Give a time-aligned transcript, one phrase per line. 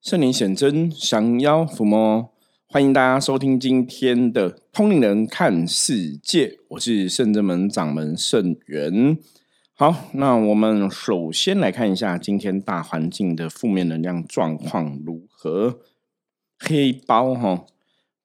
[0.00, 2.30] 圣灵显真，降妖伏魔。
[2.68, 9.18] 欢迎大家收听今天的《通灵人看世界》，我是圣真门掌门圣元。
[9.74, 15.80] 好，那我们首先来看一下今天大环境的负面能量状况如何。
[16.58, 17.66] 黑包哈，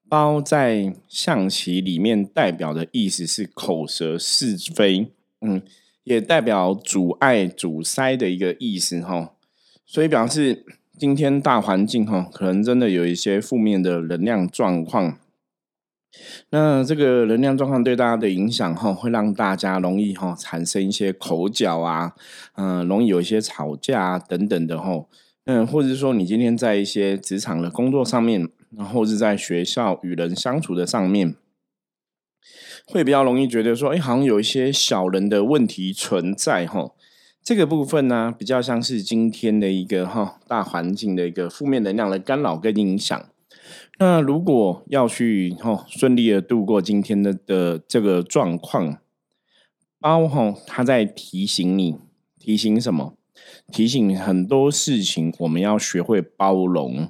[0.08, 5.12] 包在象棋里面代表的意思是口舌是非，
[5.42, 5.62] 嗯，
[6.04, 9.34] 也代表阻碍、阻塞的一个意思哈。
[9.86, 10.64] 所以表示
[11.02, 15.18] 今天大环境哈，可能真的有一些负面的能量状况。
[16.52, 22.14] 那这个能量状况对大家的影响哈，会让大家容易哈产生一些口角啊，
[22.54, 25.08] 嗯，容易有一些吵架等等的哈。
[25.46, 31.34] 嗯，或者说你今天在一些职场的工作上面，然后是在学校与人相处的上面，
[32.86, 36.92] 会比较容易觉得说，哎，好像有一些小人的问题存在哈。
[37.44, 43.26] 这个部分呢，比较像是今天的一个哈大环境的一个负面能量的干扰跟影响。
[43.98, 48.98] 那如果要去哈顺利的度过今天的的这个状况，
[50.00, 51.98] 包哈他在提醒你，
[52.40, 53.16] 提醒什么？
[53.72, 57.10] 提醒很多事情，我们要学会包容，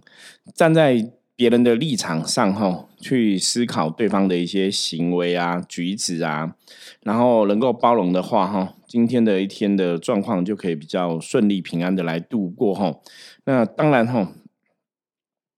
[0.56, 6.56] 站在别人的立场上哈，去思考对方的一些行为啊、举止啊，
[7.02, 13.00] 然后能够包容的话哈，今天的一天的状况就可以比较顺利、平安的来度过哈。
[13.46, 14.34] 那当然哈，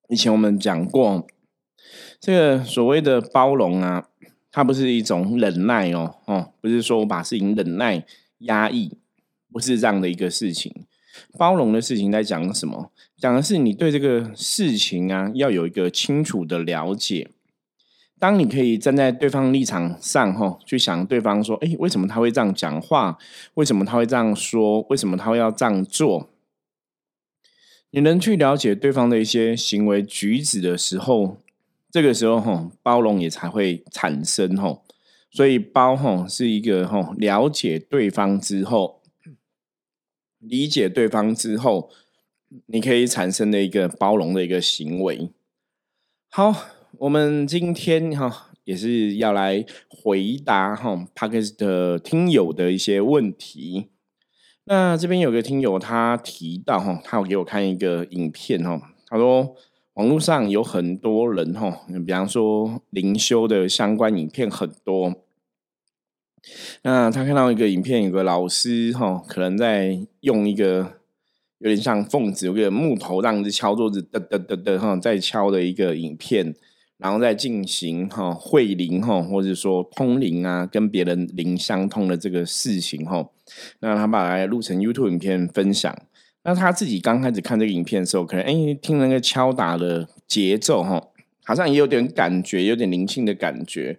[0.08, 1.26] 以前我们讲过，
[2.20, 4.08] 这个所谓的包容啊，
[4.52, 8.06] 它不是一种忍耐哦，哦，不是说我把事情忍耐、
[8.38, 9.00] 压抑。
[9.52, 10.86] 不是这样的一个事情，
[11.36, 12.92] 包容的事情在讲什么？
[13.17, 17.31] 讲的是你对这个事情啊，要有一个清楚的了解。
[18.23, 23.17] 当你可以站在对方立场上，哈，去想对方说，哎，为什么他会这样讲话？
[23.55, 24.80] 为什么他会这样说？
[24.89, 26.30] 为什么他会要这样做？
[27.89, 31.35] 你能去了解对方的一些行为举止的时候，
[31.91, 34.80] 这个时候，哈，包容也才会产生，哈。
[35.30, 39.02] 所以，包，哈，是一个，哈，了解对方之后。
[40.39, 41.89] 理解对方之后，
[42.67, 45.30] 你可以产生的一个包容的一个行为。
[46.30, 46.55] 好，
[47.03, 53.89] 我们今天哈也是要来回答哈 p a k e s 的听友的一些问题。
[54.64, 59.53] 那这边有个听友他提到哈，他有给我看一个影片哈，他说
[59.95, 65.13] 网络上有很多人哈，比方说灵修的相关影片很多。
[66.83, 70.93] 那他看到一个影片，有个老师哈，可能在用一个
[71.58, 76.55] 有点像凤子，有个木头这样子敲桌子，噔噔噔噔哈，在敲的一个影片，
[76.98, 83.30] 然后再进行哈会灵哈，或者说通灵啊，跟别人灵相通的这个事情哈。
[83.80, 85.95] 那他把它录成 YouTube 影片分享。
[86.45, 91.09] 那他自己刚开始看这个影片的时候，可能哎听那个敲打的节奏哈，
[91.45, 93.98] 好像也有点感觉，有点灵性的感觉。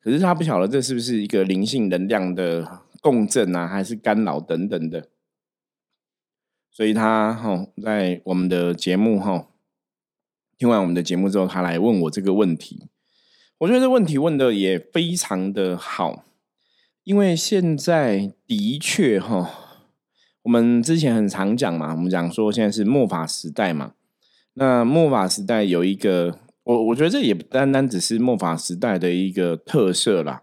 [0.00, 5.08] 可是他不晓得这是不是一个灵性能量的共振啊，还是干扰等等的，
[6.70, 9.46] 所以他哈在我们的节目哈
[10.58, 12.88] 听完我们的节目之后，他来问我这个问题。
[13.58, 16.24] 我觉得这问题问的也非常的好，
[17.04, 19.50] 因为现在的确哈，
[20.42, 23.94] 我们之前很常讲嘛，我们讲说现在是末法时代嘛，
[24.54, 26.38] 那末法时代有一个。
[26.64, 30.42] 我我觉得这也不单单只是末法时代的一个特色啦，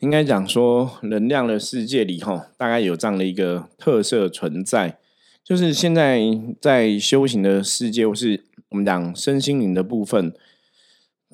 [0.00, 4.98] 应该讲说能量的世界里哈，大概有这样的一个特色存在，
[5.46, 6.20] 就是现在
[6.60, 10.34] 在修行的世界，或是我们讲身心灵的部分，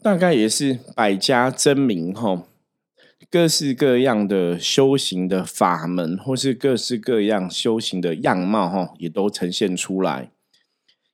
[0.03, 2.45] 大概也是百家争鸣哈，
[3.31, 10.31] 各式各样的修行的法门，或是各式各样修行的样貌哈，也都呈现出来。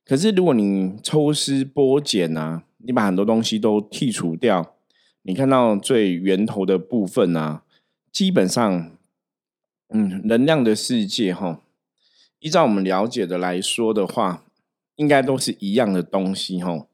[0.03, 4.75] 可是，如果你抽丝剥茧啊，你把很多东西都剔除掉，
[5.21, 7.63] 你看到最源头的部分啊，
[8.11, 8.91] 基本上，
[9.87, 11.61] 嗯，能量的世界哈，
[12.39, 14.43] 依照我们了解的来说的话，
[14.95, 16.85] 应该都是一样的东西哈。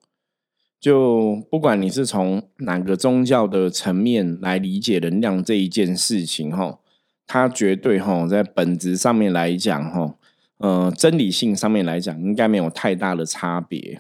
[0.80, 6.80] 就不管你是从哪个宗教的层面来理解能量这一件事情哈，
[7.26, 10.16] 它绝对哈在本质上面来讲哈。
[10.58, 14.00] 呃，真理性上面来讲，应该没有太大的差别。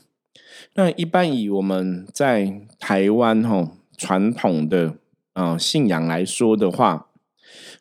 [0.75, 4.95] 那一般以我们在台湾哈传统的
[5.33, 7.07] 呃信仰来说的话，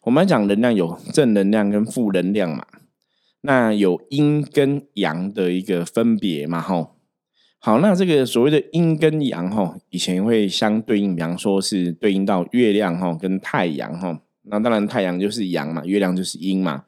[0.02, 2.66] 我们讲能量有正能量跟负能量嘛，
[3.46, 6.96] 那有阴跟阳的一个分别嘛，吼。
[7.58, 14.17] 好，那这个所谓的阴跟阳吼，以前会相对应，比方说是对应到月亮吼跟太阳吼。
[14.44, 16.85] 那当然，太阳就是阳嘛，月亮就是阴嘛，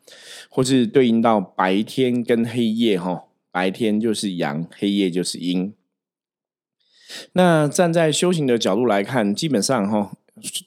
[0.48, 5.74] 或是对应到白天跟黑夜哈，白天就是阳，黑夜就是阴。
[7.34, 10.12] 那站在修行的角度来看，基本上哈，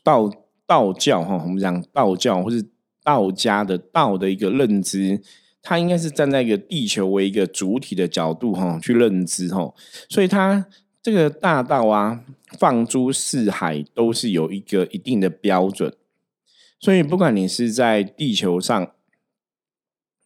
[0.03, 0.31] 道
[0.68, 2.63] 道教哈，我们讲道教或是
[3.03, 5.21] 道家的道的一个认知，
[5.61, 9.73] 他应该是站在一个地球为一个主体的角度哈去认知哈，
[10.09, 10.65] 所以他
[11.01, 12.23] 这个大道啊，
[12.57, 15.94] 放诸四海都是有一个一定的标准，
[16.79, 18.91] 所以不管你是在地球上。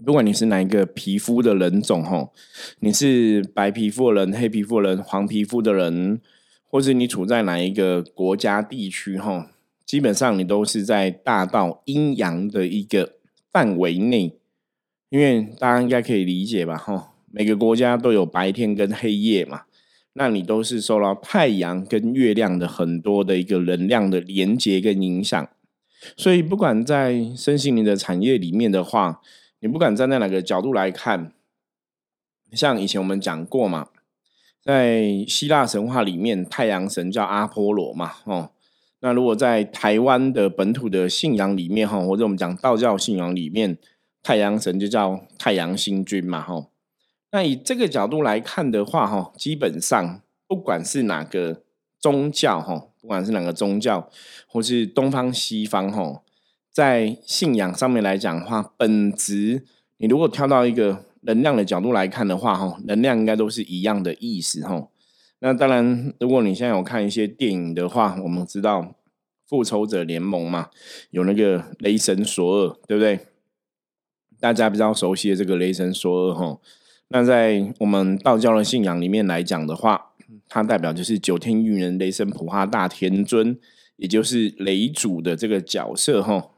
[0.03, 2.33] 不管你是哪一个皮肤的人种，吼，
[2.79, 6.19] 你是白皮肤人、黑皮肤人、黄皮肤的人，
[6.65, 9.45] 或者你处在哪一个国家地区，吼，
[9.85, 13.13] 基本上你都是在大道阴阳的一个
[13.49, 14.35] 范围内，
[15.13, 19.61] 因为大家应该可以理解吧，吼，每个国家都有白天跟黑夜嘛，
[20.13, 25.47] 那你都是受到太阳跟月亮的很多的一个能量的连接跟影响，
[26.17, 29.21] 所以不管在身心灵的产业里面的话。
[29.59, 31.31] 你不管站在哪个角度来看，
[32.51, 33.87] 像以前我们讲过嘛，
[34.61, 38.51] 在希腊神话里面，太阳神叫阿波罗嘛，哦，
[38.99, 43.77] 那如果在台湾的本土的信仰里面，哈，或者我们讲道教信仰里面，
[44.23, 46.67] 太阳神就叫太阳星君嘛，哈，
[47.31, 51.61] 那以这个角度来看的话，哈，基本上不管是哪个
[51.99, 54.09] 宗教，哈，不管是哪个宗教，
[54.47, 56.21] 或是东方西方，哈。
[56.71, 59.63] 在信仰上面来讲的话，本质
[59.97, 64.87] 你如果跳到一个能量的角度来看的话，哈，能量应该都是一样的意思，哈。
[65.39, 68.95] 那当然，如果你现在有看一些电影的话，我们知道
[69.47, 70.69] 复仇者联盟嘛，
[71.11, 73.19] 有那个雷神索尔，对不对？
[74.43, 76.59] 大家比较熟悉的这个雷神索尔，哈。
[77.07, 80.11] 那在我们道教的信仰里面来讲的话，
[80.49, 83.57] 它代表就是九天御人雷神普化大天尊，
[83.95, 86.49] 也就是雷主的这个角色，哈。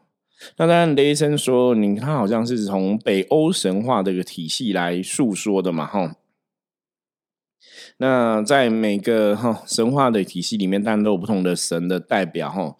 [0.58, 6.16] 那当然，雷神说，你看，好像是从北欧神话这个体系来诉说的嘛，哈。
[7.98, 12.76] 那在每个哈神话的体系里面，当然都有不同的神的代表，哈。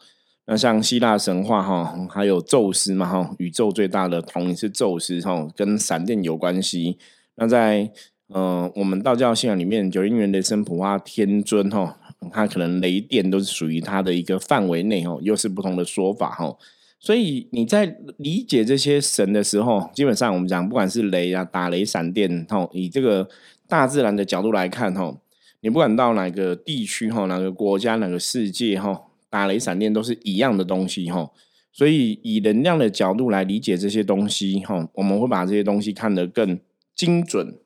[0.48, 6.98] 那像希腊神话，哈，还有宙斯嘛，哈，宇宙最大的统领是宙斯，哈，跟闪电有关系。
[7.36, 7.92] 那在
[8.28, 11.98] 呃我们道教信仰里面，九阴元雷神普化天尊，哈，
[12.32, 16.56] 他可能雷电都是属于他的一个范围内，哈，又是不同的说法，哈。
[17.00, 23.28] 所以你在理解这些神的时候，基本上我们讲，不管是雷啊、打雷、闪电，吼，以这个
[23.68, 25.20] 大自然的角度来看，吼，
[25.62, 29.05] 你不管到哪个地区，吼，哪个国家、哪个世界，吼，
[29.36, 31.34] 打雷、闪电都是一样的东西，吼。
[31.74, 36.58] 所以以能量的角度来理解这些东西，吼，我们会把这些东西看得更
[36.96, 37.60] 精准。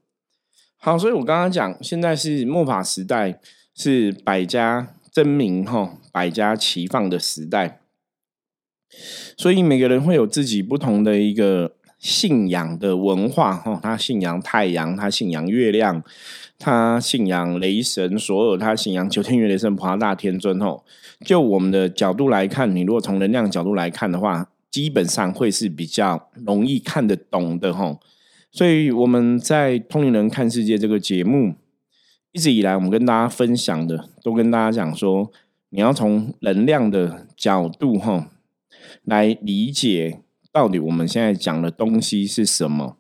[0.77, 3.39] 好，所以我刚刚讲，现在是末法时代，
[3.75, 7.81] 是百家争鸣，吼，百家齐放的时代。
[9.37, 16.03] 所以每个人会有自己不同的一个信仰的文化哈，他信仰太阳，他信仰月亮，
[16.59, 20.85] 他信仰雷神，所有他信仰九天元雷神、普拉大天尊吼。
[21.25, 27.99] 就我们的角度来看，你如果从能量角度来看的话，基本上会是比较容易看得懂的吼。
[28.51, 31.55] 所以我们在通灵人看世界这个节目
[32.33, 35.31] 一直以来，我们跟大家分享的，都跟大家讲说，
[35.69, 38.25] 你要从能量的角度吼。
[39.03, 40.21] 来理解
[40.51, 42.97] 到底我们现在讲的东西是什么，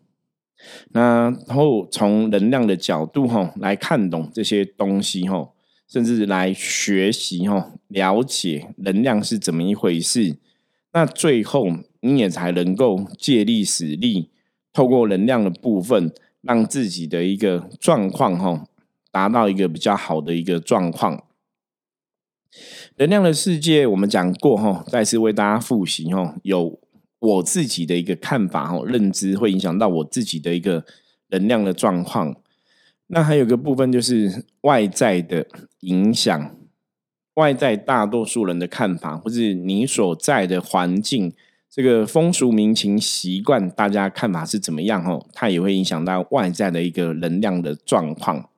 [0.91, 5.49] 那然后从能量的角度哈来看懂这些东西哈，
[5.87, 10.37] 甚至来学习哈了解能量是怎么一回事，
[10.93, 11.67] 那最后
[12.01, 14.29] 你也才能够借力使力，
[14.73, 18.65] 透过能量的部分，让自己的一个状况哈
[19.11, 21.23] 达到一个比较好的一个状况。
[22.97, 26.35] 能量的世界，我们讲过哈，再次为大家复习哈。
[26.43, 26.79] 有
[27.19, 30.85] 我自己的一个看法哈，认知会影响到我自己的一个
[31.29, 32.35] 能量的状况。
[33.07, 35.45] 那还有个部分就是外在的
[35.81, 36.55] 影响，
[37.33, 41.33] 外在大多数人的看法，或是你所在的环境，
[41.69, 45.25] 这个风俗民情习惯，大家看法是怎么样哦？
[45.33, 48.49] 它也会影响到外在的一个能量的状况。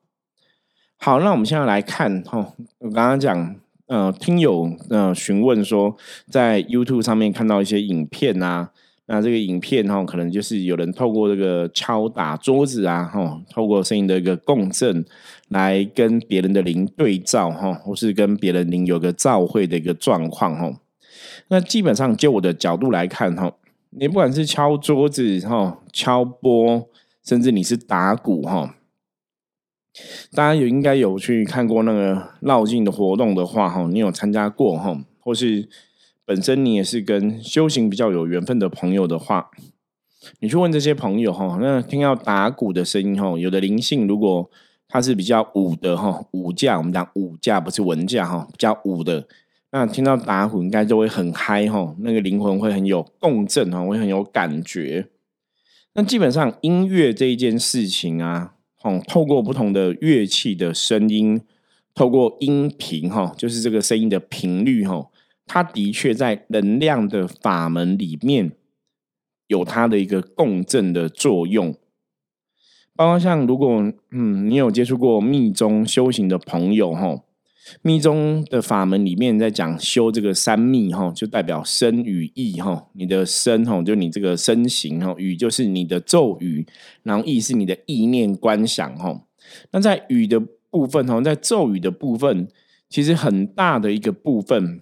[0.98, 3.56] 好，那我们现在来看哈，我刚刚讲。
[3.92, 5.94] 呃，听友呃询问说，
[6.30, 8.72] 在 YouTube 上面看到一些影片啊，
[9.08, 15.04] 那这个影片哈，可能就是有人透过这个敲打桌子啊，哈，透过声音的一个共振，
[15.50, 20.72] 来跟别人的灵对照哈，或是跟别人灵有个照会的一个状况哈。
[21.50, 23.52] 那基本上就我的角度来看哈，
[23.90, 26.88] 你不管是敲桌子哈、敲钵，
[27.26, 28.78] 甚至你是打鼓哈。
[30.32, 35.68] 大家有应该有去看过那个绕境的活动的话，哈，你有参加过哈，或是
[36.26, 39.50] 本身你也是跟修行比较有缘分的朋友的话，
[40.40, 44.50] 你去问这些朋友哈，那听到打鼓的声音哈，有的灵性如果
[44.88, 49.28] 它是比较武的哈，武架我们讲武架不是文架哈，比较武的，
[49.72, 55.08] 那听到打鼓应该就会很嗨哈，那个灵魂会很有共振哈，会很有感觉。
[55.94, 61.42] 那基本上音乐这一件事情啊，哦，透过不同的乐器的声音，
[61.94, 65.10] 透过音频哈，就是这个声音的频率哈，
[65.46, 68.52] 它的确在能量的法门里面。
[69.48, 71.76] 有它的一个共振的作用，
[72.96, 77.22] 包括像如果嗯，你有接触过密宗修行的朋友哈，
[77.82, 86.66] 密宗的法门里面在讲修这个三密哈，就代表身与意哈，你的身哈，就你这个身形哈，语就是你的咒语，
[87.04, 89.24] 然后意是你的意念观想哈。
[89.72, 90.40] 那在语的
[90.70, 92.48] 部分哈，在咒语的部分，
[92.90, 94.82] 其实很大的一个部分，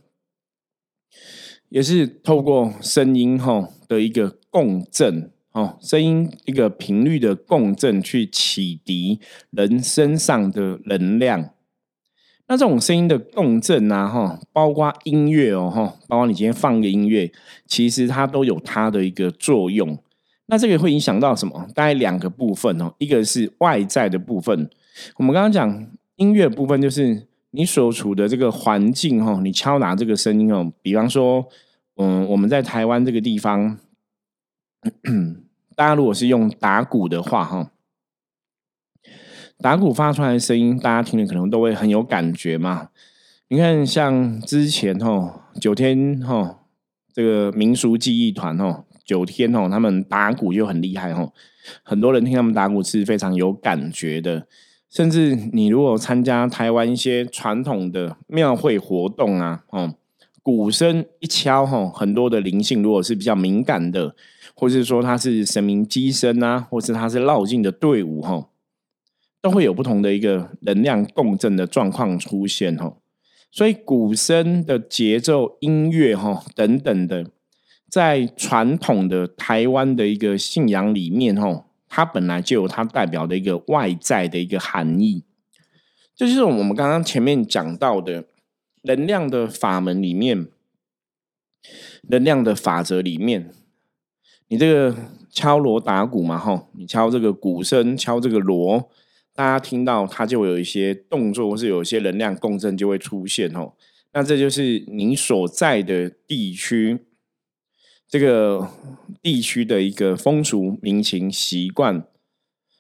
[1.69, 4.36] 也是透过声音哈的一个。
[4.51, 9.19] 共振哦，声音一个频率的共振去启迪
[9.51, 11.51] 人身上的能量。
[12.50, 17.32] 那这种声音的共振啊，哈，包括音乐哦，哈，包括你今天放个音乐，
[17.68, 19.98] 其实它都有它的一个作用。
[20.48, 21.68] 那这个会影响到什么？
[21.75, 24.68] 大概两个部分哦，一个是外在的部分。
[25.18, 31.48] 我们刚刚讲音乐部分，就是你所处的这个环境哈，你敲打这个声音哦，比方说，
[31.98, 33.77] 嗯，我们在台湾这个地方。
[35.75, 37.72] 大家如果是用打鼓的话，哈，
[39.62, 42.89] 打鼓发出来的声音，大家听了可能都会很有感觉嘛。
[43.50, 46.60] 你看，像之前哈九天哈
[47.13, 51.30] 这个民俗技艺团哈九天哈，他们打鼓就很厉害哈，
[51.84, 54.48] 很多人听他们打鼓是非常有感觉的。
[54.89, 59.94] 甚至你如果参加台湾一些传统的庙会活动啊，哦，
[60.42, 64.16] 鼓声一敲吼，很多的灵性如果是比较敏感的。
[64.56, 68.50] 或是说他是神明机身啊，或是他是绕境的队伍吼，
[69.41, 72.98] 都会有不同的一个能量共振的状况出现哈。
[73.51, 77.25] 所以鼓声的节奏、音乐哈等等的，
[77.89, 85.24] 在传统的台湾的一个信仰里面哈，它本来就有它代表的一个外在的一个含义。
[86.15, 88.25] 这就是我们刚刚前面讲到的
[88.84, 90.48] 能量的法门里面，
[92.10, 93.51] 能量的法则里面。
[94.50, 94.96] 你这个
[95.31, 98.89] 敲锣打鼓嘛，哈，你敲这个鼓声，敲这个锣，
[99.39, 103.72] 大家听到它就有一些动作，或是有一些能量共振就会出现，哦。
[104.12, 107.00] 那这就是你所在的地区，
[108.05, 108.69] 这个
[109.22, 112.03] 地区的一个风俗民情习惯，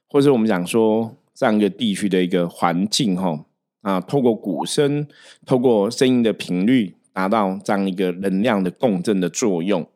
[0.09, 3.45] 或者我们讲说这样一个地区的一个环境，哈，
[3.79, 5.07] 啊，透过鼓声，
[5.45, 9.87] 透过声音的频率，达到这样一个能量的共振的作用。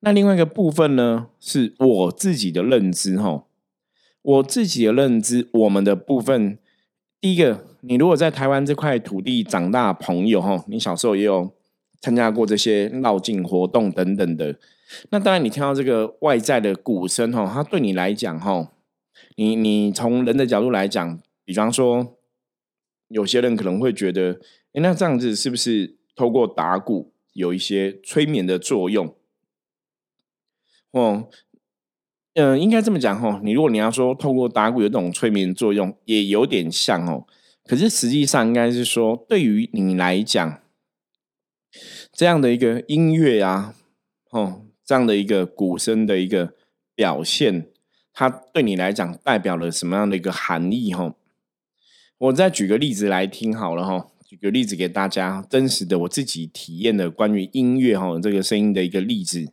[0.00, 3.44] 那另外一个部分呢，是我自己的认知哈，
[4.22, 6.58] 我自己的认知，我们的部分，
[7.20, 11.52] 第一个，你如果在台湾这块土地长大，朋友哈，你小时候也有
[12.00, 14.58] 参加过这些绕境活动等等的，
[15.10, 18.72] 那当然你听到这个外在的鼓声哈，它对你来讲哈，
[19.36, 22.18] 你你从人的角度来讲，比方说，
[23.08, 24.40] 有些人可能会觉得，
[24.72, 29.14] 哎，那这样子是不是透过打鼓有一些催眠的作用？
[30.90, 31.28] 哦，
[32.34, 33.40] 嗯，应该这么讲哈。
[33.42, 37.26] 你如果你要说透过打鼓有这种催眠作用，也有点像哦。
[37.64, 40.60] 可是实际上应该是说，对于你来讲，
[42.12, 43.74] 这样的一个音乐啊，
[44.30, 46.54] 哦，这样的一个鼓声的一个
[46.94, 47.66] 表现，
[48.12, 50.94] 它对你来讲代表了什么样的一个含义？
[50.94, 51.14] 哈，
[52.18, 54.06] 我再举个例子来听好了哈。
[54.24, 59.52] 举个例子给大家，真实的我自己体验的关于音乐哈这个声音的一个例子。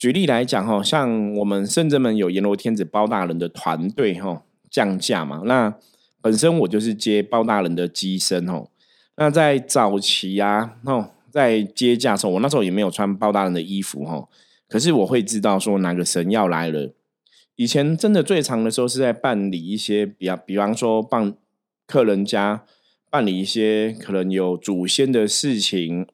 [0.00, 5.42] 举例来讲，哈，像我们圣真门有阎罗天子包大人的团队，哈，降价嘛。
[5.44, 5.76] 那
[6.22, 8.68] 本身我就是接包大人的机身，哦。
[9.18, 14.30] 那在早期啊，哦，在接驾的时候，我那时候也没有穿包大人的衣服，哦。
[14.66, 16.94] 可是我会知道说哪个神要来了。
[17.56, 21.34] 以前真的最长的时候是在办理一些，比较比方说帮
[21.86, 22.64] 客人家
[23.10, 26.06] 办理一些可能有祖先的事情。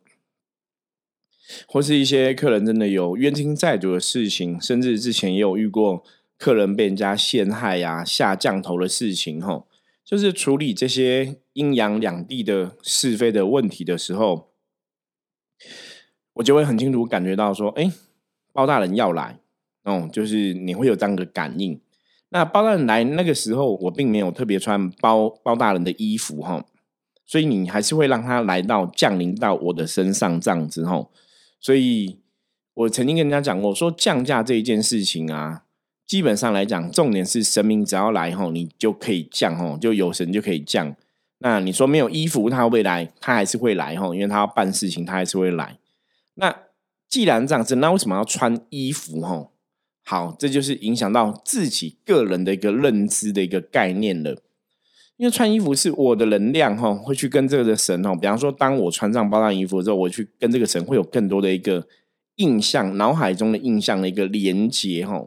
[1.68, 6.02] 或是一些客人真的有冤亲债主的事情，甚至之前也有遇过
[6.36, 9.66] 客人被人家陷害呀、下降头的事情，吼，
[10.04, 14.50] 就是处理这些阴阳两地的是非的问题的时候，
[16.34, 17.92] 我就会很清楚感觉到说，哎，
[18.52, 19.38] 包大人要来，
[19.84, 21.80] 哦，就是你会有这样的感应。
[22.30, 26.66] 那包大人来那个时候，我并没有特别穿包包大人的衣服，哈，
[27.24, 31.12] 所以你还是会让他来到降临到我的身上这样子，吼。
[31.66, 32.20] 所以
[32.74, 35.64] 我曾经跟人家讲过，说降价这一件事情啊，
[36.06, 40.94] 基本上来讲，重点是神明只要来吼，你就可以降吼，就有神就可以降。
[41.38, 43.12] 那你说没有衣服，他未来？
[43.20, 45.76] 他还是会来吼，因为他要办事情，他还是会来。
[46.34, 46.56] 那
[47.08, 49.50] 既然这样子，那为什么要穿衣服吼？
[50.04, 54.40] 好，这就是影响到自己个人的一个认知的一个概念了。
[55.16, 61.86] 因为穿衣服是我的能量哈，会去跟这个神哦，比方说，当我穿上包装衣服之后，我去跟这个神会有更多的一个
[62.36, 65.26] 印象，脑海中的印象的一个连接哈。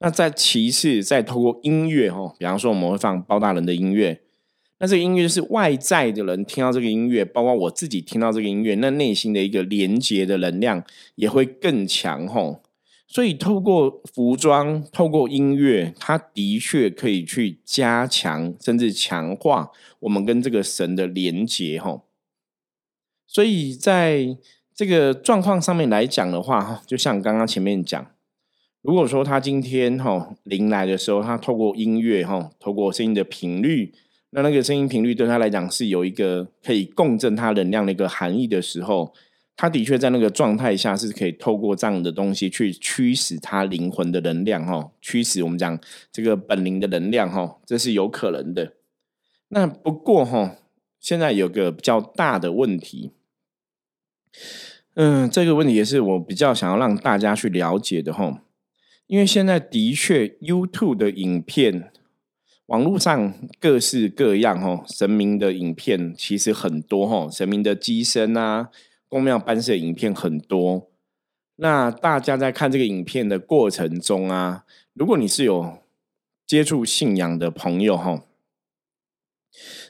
[0.00, 4.20] 那再其次，再透过音乐哈，比方说我们会放包大人的音乐。
[4.78, 10.82] 那这个音乐就是外在的人听到这个音乐，包括我自己听到这个音乐，那内心的一个连接的能量
[11.16, 12.62] 也会更强吼。
[13.12, 22.02] 所以透过服装，透过音乐，它的确可以去加强甚至强化我们跟这个神的连接哈。
[23.26, 24.36] 所以在
[24.72, 28.06] 这个状况上面来讲的话，哈，就像刚刚前面讲，
[28.80, 33.92] 如果说他今天哈临来的时候，他透过音乐哈，透过声音的频率。
[34.30, 39.12] 那那个声音频率对他来讲是有一个可以共振他能量的一个含义的时候，
[39.60, 45.78] 他的确在那个状态下是可以透过这样的东西去驱使他灵魂的能量哈，驱使我们讲
[46.10, 48.72] 这个本灵的能量哈，这是有可能的。
[49.48, 50.56] 那不过哈，
[50.98, 53.10] 现在有个比较大的问题，
[54.94, 58.40] 嗯，这个问题也是我比较想要让大家去了解的哈，
[59.08, 61.92] 因为现在的确 YouTube 的影片。
[62.64, 68.70] 网络上各式各样哈神明的影片其实很多哈神明的机身啊
[69.10, 70.88] 公庙颁设影片很多，
[71.56, 74.64] 那大家在看这个影片的过程中啊，
[74.94, 75.78] 如果你是有
[76.46, 78.22] 接触信仰的朋友哈，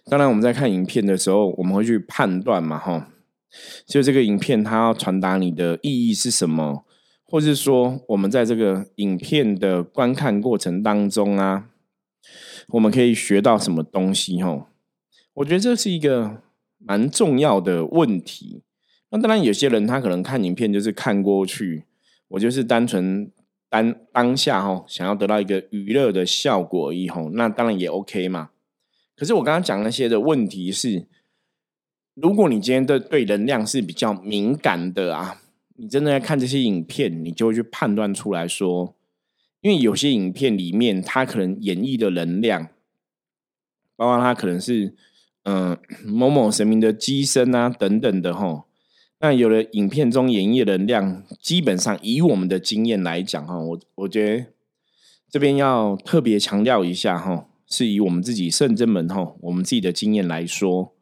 [0.07, 3.11] 当然我们在看影片的时候，我们会去判断嘛哈，
[3.87, 6.87] 就这个影片它要传达你的意义是什么，
[7.25, 11.67] 或是说我们在这个影片的观看过程当中啊。
[12.69, 14.41] 我们可以学到什么东西？
[14.43, 14.69] 哈，
[15.35, 16.43] 我觉得这是一个
[16.79, 18.63] 蛮重要的问题。
[19.13, 21.85] 那当然，有些人他可能看影片就是看过去，
[22.29, 23.31] 我就是单纯
[23.69, 27.09] 当当下哈，想要得到一个娱乐的效果而已。
[27.09, 28.51] 哈，那当然也 OK 嘛。
[29.17, 31.07] 可是我刚刚讲那些的问题是，
[32.15, 35.43] 如果你今天的对能量是比较敏感的啊，
[35.77, 38.95] 你真的要看这些影片，你就会去判断出来说。
[39.61, 42.69] 因为有些影片里面，它可能演绎的能量，
[43.97, 44.95] 包括它可能是
[45.43, 48.65] 嗯某某神明的机身啊等等的哈。
[49.23, 54.47] 那有的影片中演绎能量，基本上以我们的经验来讲哈，我我觉得
[55.31, 60.95] 这边要特别强调一下哈，是以我们自己圣真门哈，我们自己的经验来说。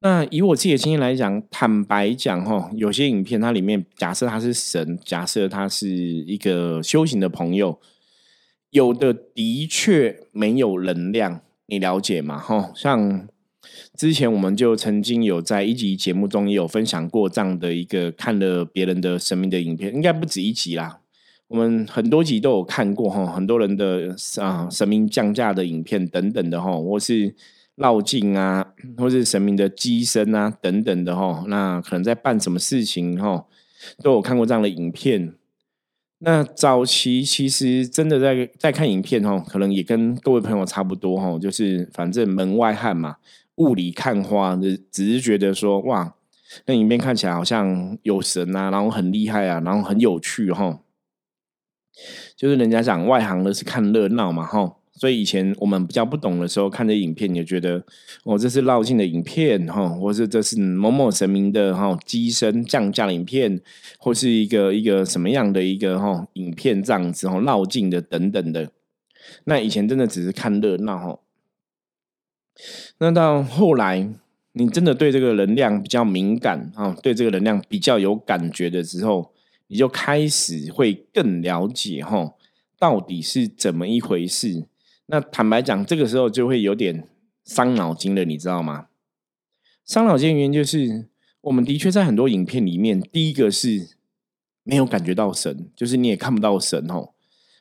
[0.00, 7.80] 那以我自己的经验来讲，坦白讲哈，有些影片它里面假设他是神，假设他是一个修行的朋友，
[8.70, 12.38] 有的的确没有能量，你了解吗？
[12.38, 13.26] 哈，像
[13.96, 21.00] 之前我们就曾经有在一集节目中也有分享过这样的一个看了别人的神明的影片，应该不止一集啦，
[21.48, 27.34] 我们很多集都有看过哈，很多人的啊神明降价的影片等等的哈，或是。
[27.76, 33.44] 绕境啊，或是神明的机身啊，等等的哈，那可能在办什么事情哈，
[34.02, 35.34] 都有看过这样的影片。
[36.20, 43.16] 那早期其实真的在在看影片哈，可能也跟各位朋友差不多哈，就是反正门外汉嘛，
[43.56, 46.14] 雾里看花，只只是觉得说哇，
[46.66, 50.80] 那影片看起来好像有神啊，然后很厉害啊，然后很有趣哈，
[52.36, 54.76] 就是人家讲外行的是看热闹嘛哈。
[54.98, 57.84] 所以以前我们比较不懂的时候，看这影片，也觉得
[58.24, 63.60] 哦，这是绕境的影片哈，或是这是某某神明的哈机身降价的影片，
[63.98, 68.70] 或是一个一个什么样的一个哈影片这样子哈绕境的等等的。
[69.44, 71.18] 那以前真的只是看热闹哈。
[72.98, 74.08] 那到后来，
[74.52, 79.32] 你真的对这个能量比较敏感啊，对这个能量比较有感觉的时候，
[79.66, 82.34] 你就开始会更了解哈，
[82.78, 84.66] 到底是怎么一回事。
[85.06, 87.06] 那坦白讲，这个时候就会有点
[87.44, 88.86] 伤脑筋了，你知道吗？
[89.84, 91.06] 伤脑筋原因就是，
[91.42, 93.96] 我们的确在很多影片里面，第一个是
[94.64, 97.10] 没有感觉到神，就是你也看不到神哦。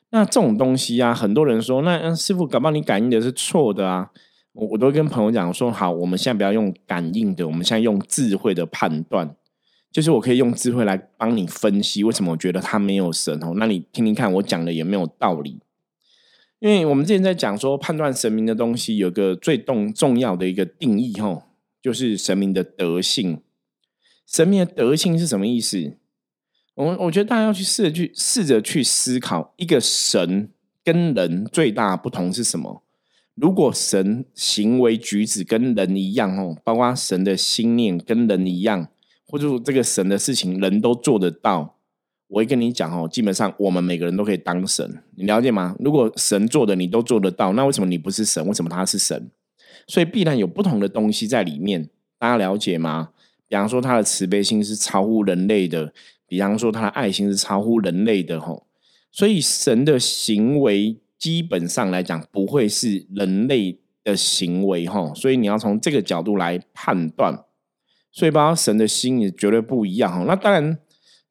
[0.09, 4.11] 那这种东西啊，很多人说，那师傅，搞不好你感应的是错的啊。
[4.55, 9.35] 我我都跟朋友讲说，好，我们现在不要用感应的，我们现在用智慧的判断，
[9.91, 13.53] 就是我可以用智慧来帮你分析为什么我觉得他没有神哦。
[13.57, 15.59] 那你听听看，我讲的有没有道理？
[16.59, 21.43] 因为我们之前在讲说判断神明的东西，有个最重重要的一个定义吼，
[21.81, 23.41] 就是神明的德性。
[24.25, 25.97] 神明的德性是什么意思？
[26.75, 30.49] 我我觉得大家要去试着去试着去思考，一个神
[30.81, 32.84] 跟人最大不同是什么？
[33.35, 38.87] 如果神行为举止跟人一样哦，包括神的心念跟人一样，
[39.27, 41.75] 或者说这个神的事情人都做得到，
[42.27, 45.75] 我会跟你讲哦，基本上我们每个人都可以当神，你了解吗？
[45.79, 48.45] 如果神做的你都做得到，那为什么你不是神？
[48.47, 49.29] 为什么他是神？
[49.87, 53.09] 所以必然有不同的东西在里面，大家了解吗？
[53.47, 55.93] 比方说他的慈悲心是超乎人类的。
[56.27, 58.65] 比方说，他的爱心是超乎人类的吼，
[59.11, 67.43] 所以神的行为基本上来讲不会是人类的行为吼，所以你要从这个角度来判断。
[68.11, 70.23] 所以，包括神的心也绝对不一样哈。
[70.25, 70.77] 那当然，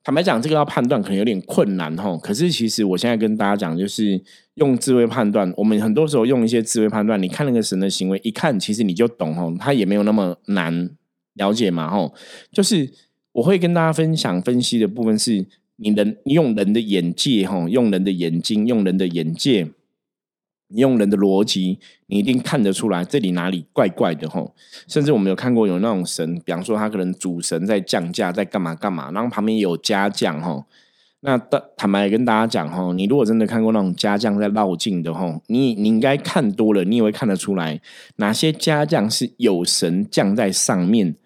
[0.02, 2.18] 坦白讲，这个要判断可能有点困难吼。
[2.18, 4.22] 可是，其实我现在跟大家讲，就是
[4.54, 5.52] 用智慧判断。
[5.56, 10.90] 我们很多时候用一些智慧判断，你看那个神的行为，一看其实你就懂吼，他也没有那么难
[11.34, 12.14] 了解嘛吼，
[12.52, 12.92] 就是。
[13.34, 15.44] 我会跟大家分享分析的部分是，
[15.76, 19.68] 你人用人的眼界哈，用人的眼睛，用人的眼界，
[20.68, 24.46] 用人的逻辑，你一定看得出来这里哪里怪怪的哈。
[24.86, 30.64] 甚至我们有看过有那种神，比方说他可能主神在降价，在干嘛干嘛，然后旁边有家将哈。
[31.20, 31.36] 那
[31.76, 37.80] 坦白跟大家讲哈，你如果真的看过那种家将在绕境的哈，你你应该看多了，你也会看得出来
[38.16, 41.16] 哪些家将是有神降在上面。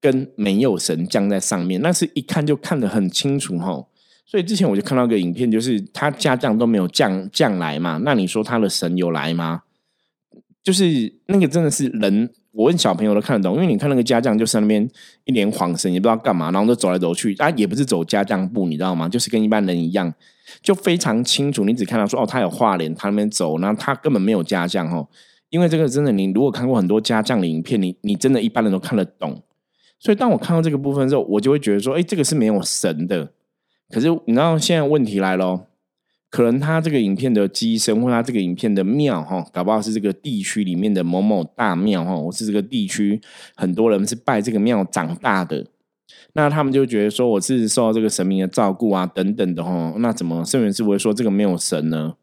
[0.00, 3.86] 跟没有神降在上面，那是一看就看得很清楚哈。
[4.32, 8.00] 所以之前我就看到个影片，就是他家将都没有降降来嘛。
[8.02, 9.60] 那你说他的神有来吗？
[10.62, 14.88] 就是那个真的是人，我问小朋友都看得懂，因为你看那个家将就是那边
[15.26, 19.06] 一脸晃神，也不知道干嘛，然后就走来走去，啊，也不是走家将步，你知道吗？
[19.06, 20.10] 就是跟一般人一样，
[20.62, 21.66] 就非常清楚。
[21.66, 25.06] 你只看到说哦，他有画脸，他那边走，然后他根本没有家将哦。
[25.50, 29.42] 因为这个真的，你如果看过很多家将的影片，你你真的一般人都看得懂。
[29.98, 33.34] 所以，当我看到这个部分之后，我就会觉得说：“哎，这个是没有神的。”
[33.92, 35.66] 可是，你知道现在问题来了，
[36.30, 43.20] 可能他这个影片的机身，或他这个影片的庙，哈，搞不好是这个地区里面的某某大庙，哈，我是这个地区
[43.54, 45.66] 很多人是拜这个庙长大的，
[46.32, 52.14] 那他们就觉得说我是受到这个神明的照顾啊，等等的，哈，那怎么圣元师不会说这个没有神呢？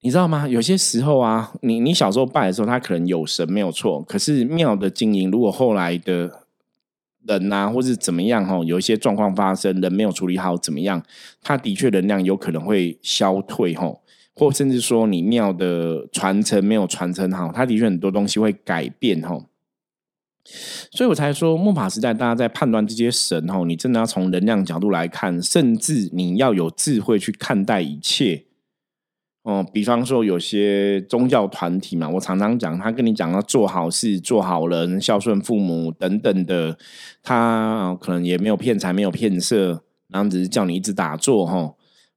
[0.00, 0.48] 你知道吗？
[0.48, 6.40] 有些时候啊，你你小时候拜的时候，他可能有神没有错，可是庙的经营，如果后来的。
[7.26, 11.02] 人啊，或是怎么样哈，有一些状况发生，人没有处理好，怎么样？
[11.42, 13.94] 他的确能量有可能会消退哈，
[14.34, 19.44] 或甚至说你庙的传承没有传承好，他的确很多东西会改变哈。
[20.90, 28.46] 所以我才说，末法时代大家在判断这些神哈，你真的要从能量角度来看，甚至你要有智慧去看待一切。
[29.42, 36.76] 哦，比方说有些宗教团体嘛，我常常讲，他跟你讲要做好事、做好人、孝顺父母等等的，
[37.22, 41.72] 他可能也没有骗财、没有骗色，然后只是叫你一直打坐哈。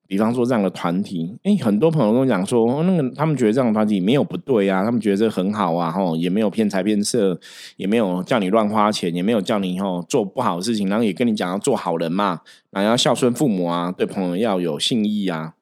[0.06, 7.40] 比方说这样的团体，哎，很多朋友跟我讲说，那个他们觉得这样的团体没有不对啊，他们觉得这很好啊，吼，也没有骗财骗色，
[7.78, 15.54] 也没有叫你乱花钱，也没有叫你吼做不好的事情，然后也跟你讲要做好人嘛，然后要孝顺父母啊，对朋友要有信义啊。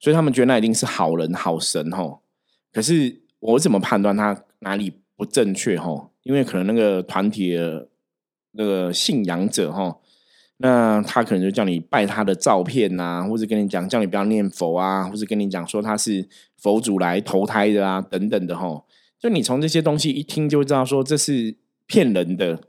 [0.00, 2.20] 所以他们觉得那一定是好人好神吼，
[2.72, 6.12] 可是我怎么判断他哪里不正确吼？
[6.22, 7.88] 因为可能那个团体的
[8.52, 10.00] 那个信仰者吼，
[10.58, 18.86] 那他可能就叫你拜他的照片呐，或者跟你讲叫你不要念佛啊，或者跟你讲说他是佛祖来投胎的啊等等的吼。
[19.18, 21.56] 就你从这些东西一听就知道说这是
[21.86, 22.60] 骗人的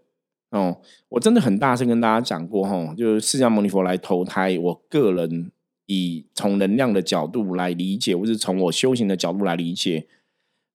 [0.50, 0.82] 哦。
[1.10, 5.52] 我真的很大声跟大家讲过吼，就是释迦牟尼佛来投胎，我个人。
[5.92, 10.06] 以从能量的角度来理解，或是从我修行的角度来理解，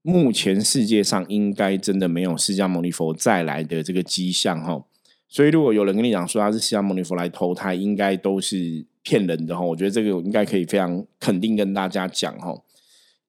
[0.03, 4.85] 目前世界上应该真的没有释迦牟尼佛再来的这个迹象哈。
[5.29, 9.64] 所以，如果有人跟你讲说他是释迦牟尼佛来投胎，应该都是骗人的哈。
[9.64, 12.61] 我觉得这个应该可以非常肯定跟大家讲哈，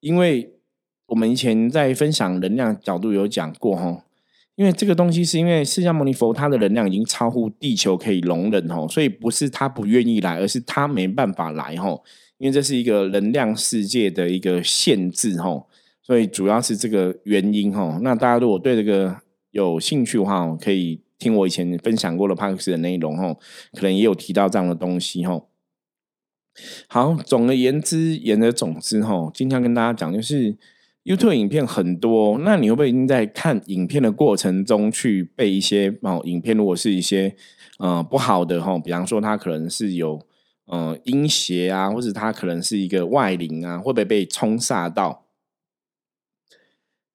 [0.00, 0.50] 因为
[1.06, 4.02] 我们以前在分享能量角度有讲过哈。
[4.56, 12.02] 因为这个东西是因为释迦牟尼佛他的能量已经超乎地球可以容忍吼，所以不是他不愿意来，而是他没办法来吼。
[12.38, 15.68] 因为这是一个能量世界的一个限制吼，
[16.02, 17.98] 所以主要是这个原因吼。
[18.00, 19.14] 那大家如果对这个
[19.50, 23.38] 有兴趣的话，可以听我以前分享过的帕克斯的内容吼，
[23.74, 25.50] 可能也有提到这样的东西吼。
[26.88, 30.56] 好，总而言之，言而总之吼，今天跟大家讲就是。
[31.06, 36.20] YouTube 影片很多，那你会不会已经在看影片的过程中去被一些哦？
[36.24, 37.36] 影片如果是一些
[37.78, 40.20] 呃不好的哈，比方说它可能是有
[40.64, 45.26] 呃阴邪啊，或者它可能是一个外灵啊，会不会被冲煞到？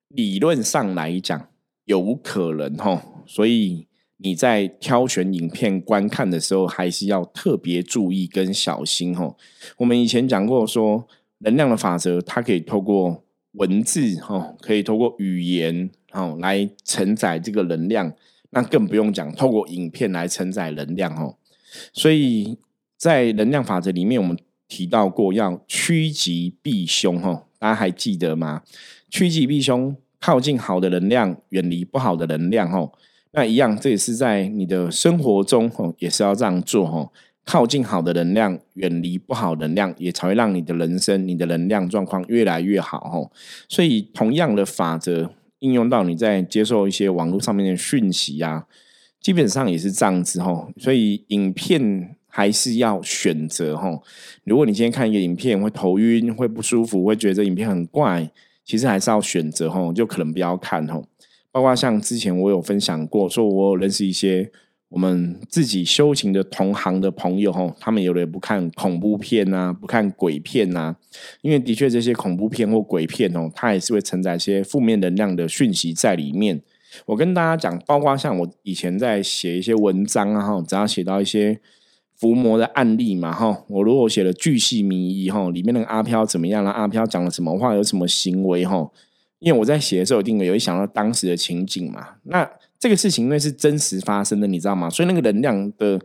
[0.08, 1.50] 理论上来讲，
[1.84, 9.36] 有可能哈，所以你在挑选影片观看的时候，还是要特别注意跟小心哦。
[9.80, 11.06] 我们以前讲过说，
[11.40, 18.14] 能量的法则，它可以透过文字哈，可以透过语言哦来承载这个能量，
[18.52, 21.36] 那更不用讲透过影片来承载能量哦。
[21.94, 22.58] 所以
[22.98, 24.38] 在能量法则里面，我们
[24.68, 28.64] 提到过要趋吉避凶哦，大家还记得吗？
[29.10, 29.96] 趋吉避凶。
[30.24, 32.94] 靠近好的能量，远离不好的能量，吼，
[33.32, 37.12] 那一样，这也是在你的生活中，吼，也是要这样做，吼，
[37.52, 43.30] 靠近好的能量，远离不好能量，也才会让你的人生、你的能量状况越来越好，吼。
[43.68, 48.66] 所以，同样的法则应用到你在接受一些网络上面的讯息啊，
[49.20, 50.72] 基本上也是这样子，吼。
[50.78, 54.02] 所以，影片还是要选择，吼。
[54.46, 58.32] 如果你今天看一个影片会头晕、会不舒服、会觉得影片很怪。
[58.64, 61.04] 其实还是要选择吼，就可能不要看吼。
[61.52, 64.50] 包括像之前我有分享过，说我有认识一些
[64.92, 70.96] 我们自己修行的同行的朋友哈，他们有的不看恐怖片啊，不看鬼片啊，
[71.42, 76.62] 因为的确这些恐怖片或鬼片哦，它也是会承载一些负面能量的讯息在里面。
[77.08, 81.60] 我跟大家讲，包括像我以前在写一些文章啊，哈，只要写到一些。
[82.22, 86.70] 伏魔的案例嘛，哈，我如果写了巨细靡遗，哈，里面那个阿飘怎么样了？
[86.70, 87.74] 阿飘讲了什么话？
[87.74, 88.64] 有什么行为？
[88.64, 88.88] 哈，
[89.40, 92.10] 因为我在写的时候，一定有想到当时的情景嘛。
[92.26, 92.48] 那
[92.82, 94.89] 这个事情因为是真实发生的，你知道吗？
[94.89, 96.02] 所以那个能量的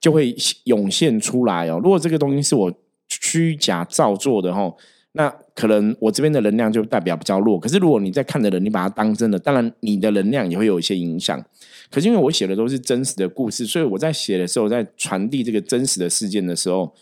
[0.00, 0.34] 就会
[0.64, 1.78] 涌现出来哦。
[1.84, 2.72] 如果这个东西是我
[3.08, 4.74] 虚假造作的，哈。
[5.16, 11.40] 那可能我这边的能量就代表比较弱，可是如果你在看的人，你把它当真的，当然你的能量也会有一些影响。
[11.88, 16.92] 可是因为我写的都是真实的故事，所以我在写的时候，在传递这个真实的事件的时候，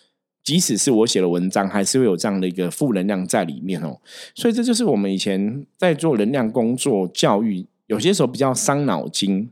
[0.44, 3.98] 即使是我写的文章，还是会有这样的一个负能量在里面哦。
[4.34, 9.50] 所以这就是我们以前在做能量工作、教育，有些时候比较伤脑筋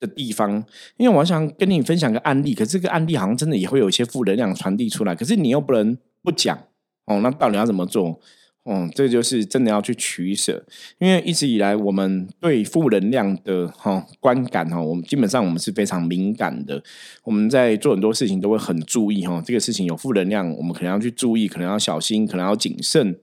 [0.00, 0.64] 的地方。
[0.96, 6.58] 因为我想跟你分享个案例，可是这个案例好像真的也会有一些负能量传递出来，可是你又不能不讲。
[7.04, 8.18] 哦，那到底要怎么做？
[8.64, 10.64] 哦，这就是真的要去取舍，
[11.00, 16.80] 因为一直以来我们对负能量的哈观感哈，我们基本上我们是非常敏感的。
[17.24, 23.18] 我们在做很多事情都会很注意哈，这个事情有负能量，我们可能要去注意，可能要小心，可能要谨慎。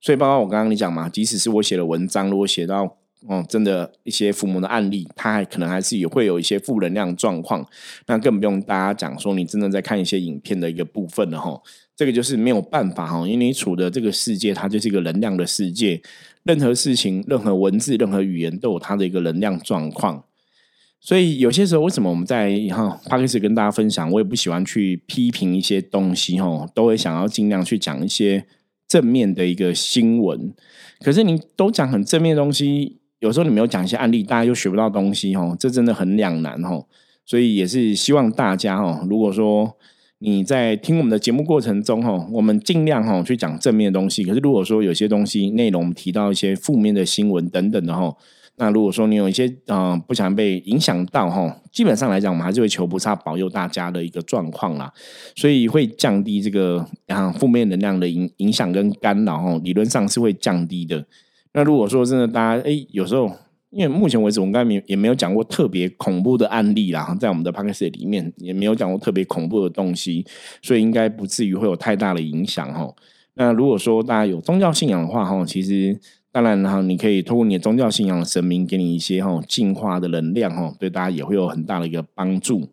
[0.00, 7.66] 所以，包括我刚刚你讲嘛，即使是我写的文章，如果写到哦，真的一些父母的案例，他还可能还是也会有一些负能量状况，
[8.06, 11.60] 那更不用大家讲说你真的在看一些影片的一个部分了哈。
[11.96, 16.02] 这个就是没有办法哈，因为你处的这个世界，它就是一个能量的世界。
[16.42, 20.24] 任何事情、任何文字、任何语言，都有它的一个能量状况。
[21.00, 28.44] 所以有些时候，为什么我们在哈帕克斯跟大家分享，我也不喜欢去批评一些东西哈，都会想要尽量去讲一些
[28.88, 30.52] 正面的一个新闻。
[31.00, 36.86] 可是你都讲很正面的东西，有时候你没有讲一些案例，大家又学不到东西哦，这真的很两难哦。
[37.24, 39.76] 所以也是希望大家哦，如果说。
[40.18, 44.24] 你在听我们的节目过程中，哦，我们尽量哦去讲正面的东西。
[44.24, 48.16] 可是如果说有些东西内容提到一些负面的新闻等等的哦，
[48.56, 54.90] 那如果说你有一些啊不想被影响到哈，基本上来讲，我们还是会求菩萨保佑大家的一个状况啦。
[55.36, 61.04] 所以会降低这个啊负面能量的影影响跟干扰哦，理论上是会降低的。
[61.54, 63.30] 那如果说真的大家哎有时候。
[63.76, 70.24] 因为目前为止，我们刚才也没有讲过特别恐怖的案例啦，在我们的 p o d c a s 里面也没有讲过特别恐怖的东西，
[70.62, 72.94] 所以应该不至于会有太大的影响哈。
[73.34, 75.98] 那如果说大家有宗教信仰的话哈，其实
[76.30, 82.68] 当然哈，你可以通过你的宗教信仰的神明给你一些哈净化的能量哈，对大家也会有很大的一个帮助。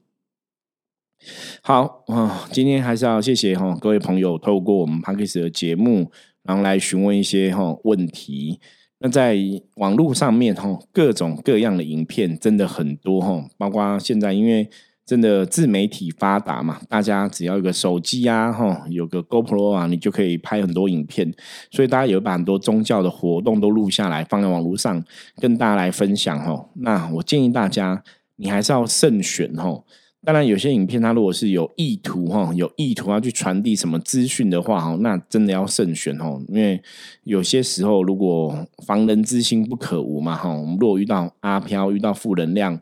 [1.63, 6.11] 好啊，今天还是要谢谢哈各位朋友透过我们 p o d c a s 的节目，
[6.43, 8.59] 然后来询问一些哈问题。
[8.99, 9.35] 那在
[9.77, 14.69] 网络上面哈，各种各样的影片真的很多哈，包括现在因为
[15.03, 21.33] 真的自媒体发达嘛，大家只要有个手机啊哈，有个 GoPro 啊，你就可以拍很多影片，
[21.71, 25.03] 所以大家有把很多宗教的活动都录下来放在网络上
[25.37, 26.69] 跟大家来分享哈。
[26.75, 28.03] 那我建议大家，
[28.35, 29.83] 你还是要慎选哈。
[30.23, 36.39] 当然，有些影片它如果是有意图哈，有意图要去传递什么资讯的话哈，那真的要慎选哦。
[36.47, 36.79] 因为
[37.23, 42.79] 有些时候，如果防人之心不可无嘛哈，我们如果遇到阿飘、遇到负能量，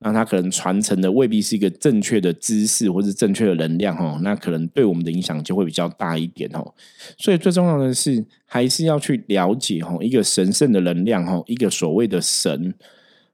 [0.00, 6.74] 那它可能传承的未必是一个正确的知识或是正确的能量哈，那可能对我们的影响就会比较大一点哦。
[7.16, 12.74] 所以最重要的是，还是要去了解哈一个神圣的能量哈，一个所谓的神。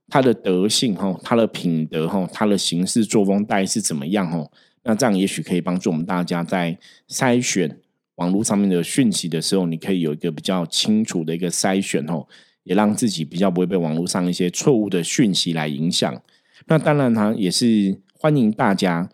[0.08, 4.50] 他的德性哈，他的品德哈，他的行事作风大概是怎么样哈？
[4.84, 7.78] 那这样也许可以帮助我们大家在筛选
[8.14, 12.26] 网络上面的讯息的时候，你可以有一个比较清楚的一个筛选哦，
[12.62, 16.22] 也让自己比较不会被网络上一些错误的讯息来影响。
[16.66, 19.10] 那当然，他也是欢迎大家。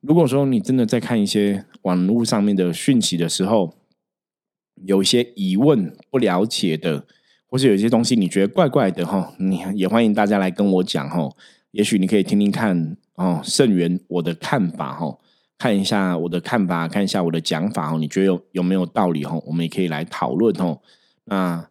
[0.00, 3.74] 如果说你真的在看一些网络上面的讯息的时候，
[4.84, 7.06] 有一些疑问、不了解的，
[7.54, 11.30] 或是有些东西你觉得怪怪的哈，你也欢迎大家来跟我讲哈。
[11.70, 15.16] 也许你可以听听看哦，圣元我的看法哈，
[15.56, 19.40] 看一下我的看法，看一下我的讲法哦，你觉得有有没有道理哈？
[19.46, 20.80] 我们也可以来讨论哦。
[21.26, 21.64] 那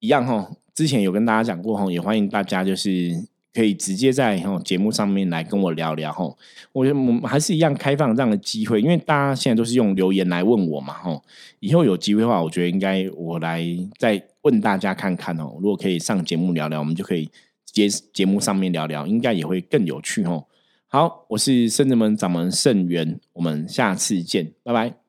[0.00, 3.28] 一样哈，之前有跟大家讲过哈，也欢迎大家就是。
[3.52, 6.38] 可以直接在节目上面来跟我聊聊吼，
[6.70, 11.20] 我觉得我们还是一样开放这样的机会，因为大家现在都是用留言来问我嘛吼，
[11.58, 13.66] 以后有机会的话，我觉得应该我来
[13.98, 17.30] 再问大家看看哦，如果可以上节目聊聊，我们就可以
[17.64, 20.46] 接节目上面聊聊，应该也会更有趣哦。
[20.88, 24.99] 好，我是圣人门掌门圣元，我们下次见，拜拜。